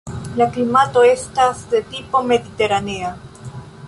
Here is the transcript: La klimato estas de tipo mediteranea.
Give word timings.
La 0.41 0.45
klimato 0.55 1.03
estas 1.09 1.61
de 1.73 1.81
tipo 1.91 2.23
mediteranea. 2.31 3.13